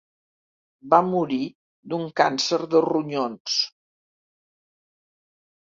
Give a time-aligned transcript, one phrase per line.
[0.93, 1.37] Va morir
[1.93, 3.61] d'un càncer de ronyons.